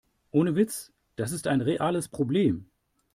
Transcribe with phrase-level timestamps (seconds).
[0.31, 2.65] Ohne Witz, das ist ein reales Problem.